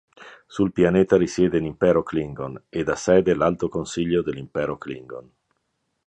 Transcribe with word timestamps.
Sul 0.47 0.71
pianeta 0.71 1.15
risiede 1.15 1.59
"l'Imperatore 1.59 2.03
Klingon" 2.05 2.63
ed 2.69 2.89
ha 2.89 2.95
sede 2.95 3.35
"l'Alto 3.35 3.69
Consiglio 3.69 4.23
dell'Impero 4.23 4.75
Klingon. 4.75 5.31